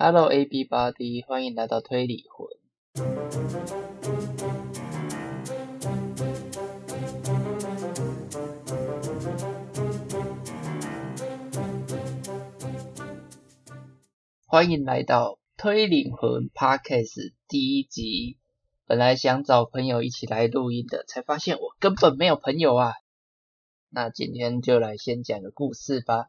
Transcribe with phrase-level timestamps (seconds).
[0.00, 2.46] Hello A B Body，欢迎来到推理魂。
[14.46, 18.38] 欢迎来到推理魂 Podcast 第一集。
[18.86, 22.92] 本来想找朋友一起来录音的，才发现我根本没有朋友啊。
[23.90, 26.28] 那今天就来先讲个故事吧。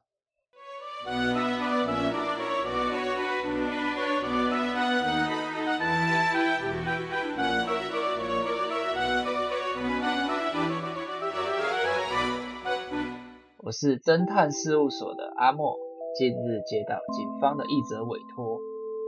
[13.70, 15.78] 我是侦探事务所的阿莫，
[16.18, 18.58] 近日接到警方的一则委托，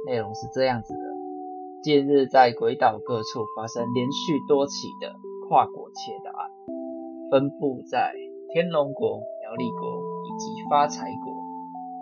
[0.05, 0.99] 内容是这样子的：
[1.81, 5.09] 近日在鬼岛各处发生连续多起的
[5.49, 6.51] 跨国窃盗案，
[7.31, 8.13] 分布在
[8.53, 11.33] 天龙国、苗栗国以及发财国。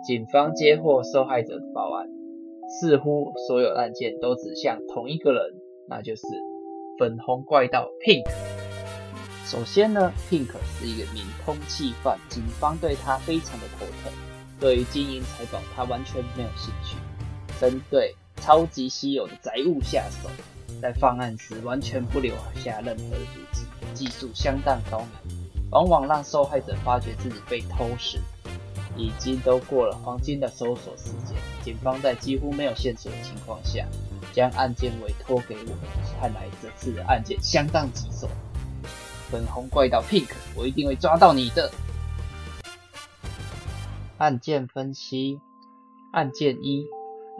[0.04, 2.06] 警方接获受害者的报案，
[2.78, 5.40] 似乎所有案件都指向同一个人，
[5.88, 6.26] 那就是
[6.98, 8.59] 粉红怪盗 Pink。
[9.50, 14.12] 首先呢，Pink 是一个名通缉犯，警方对他非常的头疼。
[14.60, 16.94] 对于金银财宝，他完全没有兴趣。
[17.60, 20.30] 针对超级稀有的宅物下手，
[20.80, 25.36] 在犯案时完全不留下任何足迹，技术相当高明，
[25.72, 28.20] 往往让受害者发觉自己被偷时，
[28.96, 31.36] 已经都过了黄金的搜索时间。
[31.64, 33.84] 警方在几乎没有线索的情况下，
[34.32, 35.78] 将案件委托给我们，
[36.20, 38.28] 看来这次的案件相当棘手。
[39.30, 41.70] 粉红怪盗 Pink，我一定会抓到你的。
[44.18, 45.40] 案件分析：
[46.12, 46.84] 案件一，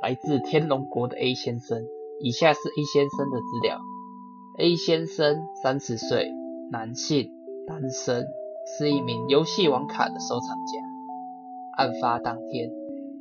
[0.00, 1.84] 来自天龙国的 A 先生。
[2.22, 3.80] 以下是 A 先生的资料
[4.58, 6.30] ：A 先生，三十岁，
[6.70, 7.28] 男性，
[7.66, 8.24] 单身，
[8.78, 11.82] 是一名游戏王卡的收藏家。
[11.82, 12.70] 案发当天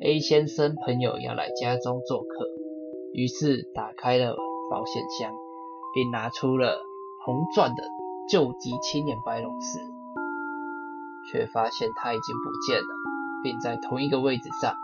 [0.02, 2.46] ，A 先生朋友要来家中做客，
[3.14, 4.36] 于是打开了
[4.70, 5.34] 保险箱，
[5.96, 6.78] 并拿出了
[7.26, 7.99] 红钻的。
[8.30, 9.80] 救急青眼白龙时，
[11.32, 12.96] 却发现他已经不见了，
[13.42, 14.76] 并在同一个位置上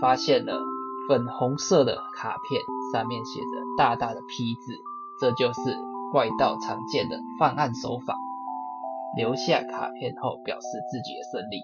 [0.00, 0.62] 发现了
[1.08, 2.62] 粉红色的卡片，
[2.92, 3.46] 上面写着
[3.76, 4.72] 大大的 P 字，
[5.20, 5.76] 这就是
[6.12, 8.14] 怪盗常见的犯案手法。
[9.16, 11.62] 留下卡片后表示自己的胜利。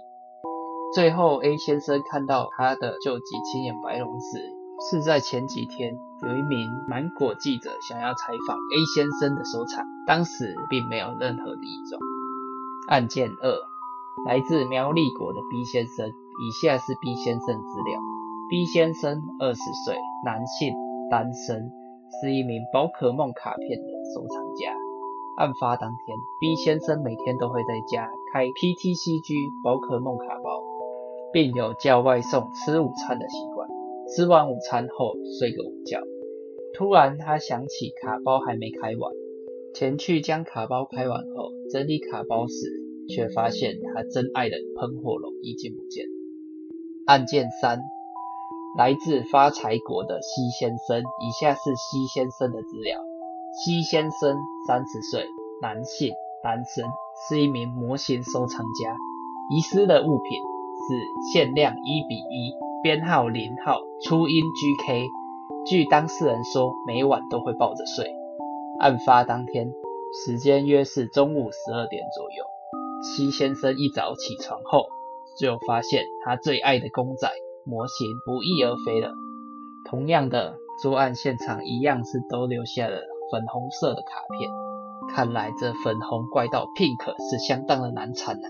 [0.92, 4.61] 最后，A 先生看到他的救急青眼白龙时。
[4.90, 12.00] 是在前几天，有一名芒果记者想要采访 A 先生的收藏，当时并没有任何的异状。
[12.88, 13.54] 案件二，
[14.26, 18.00] 来自苗栗国的 B 先生，以下是 B 先生资料
[18.50, 20.74] ：B 先生二十岁，男性，
[21.08, 21.70] 单身，
[22.20, 24.74] 是一名宝可梦卡片的收藏家。
[25.36, 30.60] 案发当天，B 先生每天都会在家开 PTCG 宝可梦卡包，
[31.32, 33.51] 并有叫外送吃午餐的习惯。
[34.14, 35.98] 吃完午餐后睡个午觉，
[36.74, 39.10] 突然他想起卡包还没开完，
[39.72, 42.54] 前去将卡包开完后整理卡包时，
[43.08, 46.04] 却发现他真爱的喷火龙已经不见。
[47.06, 47.80] 案件三，
[48.76, 53.00] 来自发财国的西先生，以下是西先生的资料：
[53.64, 54.36] 西先生
[54.68, 55.24] 三十岁，
[55.62, 56.12] 男性，
[56.42, 56.84] 单身，
[57.26, 58.94] 是一名模型收藏家。
[59.56, 62.52] 遗失的物品是限量一比一。
[62.82, 65.06] 编号零号，初音 GK。
[65.64, 68.12] 据当事人说，每晚都会抱着睡。
[68.80, 69.72] 案发当天，
[70.12, 72.44] 时间约是中午十二点左右。
[73.04, 74.88] 西先生一早起床后，
[75.38, 77.30] 就发现他最爱的公仔
[77.64, 79.12] 模型不翼而飞了。
[79.88, 82.96] 同样的，作案现场一样是都留下了
[83.30, 84.50] 粉红色的卡片。
[85.14, 88.48] 看来这粉红怪盗 Pink 是相当的难缠呐。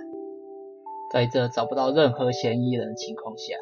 [1.13, 3.57] 在这找不到任何嫌疑人的情况下。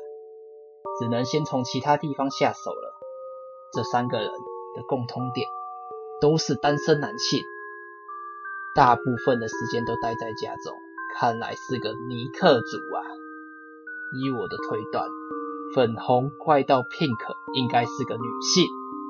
[1.01, 2.95] 只能先从其他地方下手了。
[3.73, 5.49] 这三个人的共通点
[6.21, 7.41] 都是单身男性，
[8.77, 10.77] 大部分的时间都待在家中，
[11.17, 13.01] 看来是个尼克族啊。
[14.13, 15.09] 依我的推断，
[15.75, 18.67] 粉红怪盗 Pink 应该是个女性，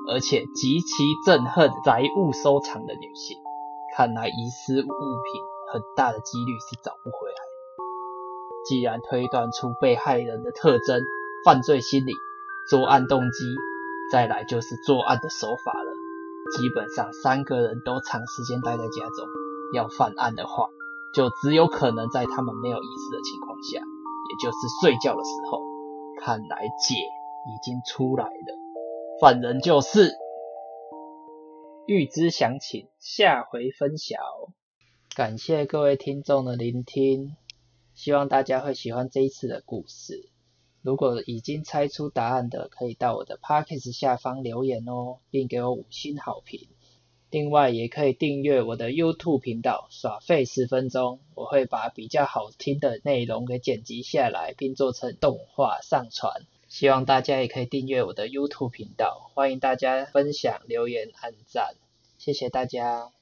[0.07, 3.35] 而且极其憎恨宅物收藏的女性。
[3.97, 5.41] 看来遗失物品
[5.73, 7.35] 很大的几率是找不回来。
[8.63, 11.01] 既然推断出被害人的特征，
[11.43, 12.13] 犯罪心理、
[12.69, 13.55] 作案动机，
[14.11, 15.91] 再来就是作案的手法了。
[16.57, 19.25] 基本上三个人都长时间待在家中，
[19.73, 20.67] 要犯案的话，
[21.15, 25.61] 就只有可能在他们没有意识的情况下，也就是睡觉的时候。
[26.23, 26.57] 看来
[26.87, 28.57] 解已经出来了，
[29.19, 30.11] 犯人就是。
[31.87, 34.17] 预知详情，下回分晓。
[35.15, 37.35] 感谢各位听众的聆听，
[37.95, 40.29] 希望大家会喜欢这一次的故事。
[40.81, 46.67] 如果已经猜出答案的，可以到我的 podcast 下方留言哦，并给我五星好评。
[47.29, 56.45] 另外，也可以订阅我的 YouTube 频道，耍废十分钟，我会把比较好听的内容给剪辑下来，并做成动画上传。
[56.67, 61.75] 希望大家也可以订阅我的 YouTube 频道，欢迎大家分享、留言、按赞，
[62.17, 63.20] 谢谢大家。